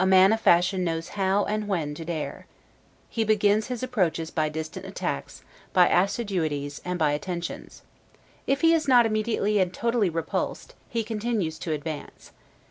[0.00, 2.46] A man of fashion knows how, and when, to dare.
[3.10, 5.42] He begins his approaches by distant attacks,
[5.74, 7.82] by assiduities, and by attentions.
[8.46, 12.30] If he is not immediately and totally repulsed, he continues to advance.